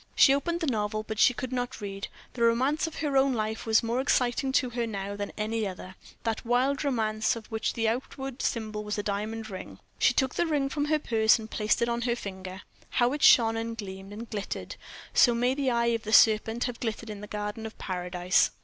She 0.15 0.33
opened 0.33 0.61
the 0.61 0.65
novel, 0.65 1.03
but 1.03 1.19
she 1.19 1.35
could 1.35 1.53
not 1.53 1.79
read; 1.79 2.07
the 2.33 2.41
romance 2.41 2.87
of 2.87 2.95
her 2.95 3.15
own 3.15 3.35
life 3.35 3.67
was 3.67 3.83
more 3.83 4.01
exciting 4.01 4.51
to 4.53 4.71
her 4.71 4.87
now 4.87 5.15
than 5.15 5.31
any 5.37 5.67
other 5.67 5.93
that 6.23 6.43
wild 6.43 6.83
romance 6.83 7.35
of 7.35 7.45
which 7.51 7.73
the 7.73 7.87
outward 7.87 8.41
symbol 8.41 8.83
was 8.83 8.97
a 8.97 9.03
diamond 9.03 9.51
ring. 9.51 9.77
She 9.99 10.15
took 10.15 10.33
the 10.33 10.47
ring 10.47 10.69
from 10.69 10.85
her 10.85 10.97
purse 10.97 11.37
and 11.37 11.51
placed 11.51 11.83
it 11.83 11.87
on 11.87 12.01
her 12.01 12.15
finger. 12.15 12.63
How 12.89 13.13
it 13.13 13.21
shone, 13.21 13.55
and 13.55 13.77
gleamed, 13.77 14.11
and 14.11 14.27
glittered! 14.27 14.75
So 15.13 15.35
may 15.35 15.53
the 15.53 15.69
eye 15.69 15.93
of 15.93 16.01
the 16.01 16.13
serpent 16.13 16.63
have 16.63 16.79
glittered 16.79 17.11
in 17.11 17.21
the 17.21 17.27
garden 17.27 17.67
of 17.67 17.77
Paradise. 17.77 18.49